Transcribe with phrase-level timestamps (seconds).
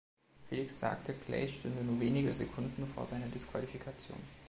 [0.49, 4.17] Felix sagte, Clay stünde nur wenige Sekunden vor seiner Disqualifikation.